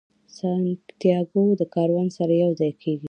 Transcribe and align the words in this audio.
سانتیاګو 0.37 1.43
د 1.59 1.61
کاروان 1.73 2.07
سره 2.17 2.33
یو 2.43 2.51
ځای 2.59 2.71
کیږي. 2.81 2.99